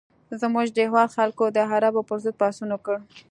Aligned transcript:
زموږ 0.41 0.67
د 0.73 0.77
هېواد 0.87 1.09
خلکو 1.17 1.43
د 1.55 1.57
عربو 1.71 2.01
پر 2.09 2.17
ضد 2.23 2.35
پاڅون 2.41 2.69
وکړ. 2.71 2.97